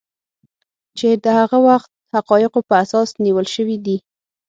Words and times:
چې 0.97 1.09
د 1.23 1.25
هغه 1.39 1.57
وخت 1.67 1.89
حقایقو 2.15 2.59
په 2.69 2.73
اساس 2.83 3.09
نیول 3.23 3.47
شوي 3.55 3.77
دي 3.85 3.97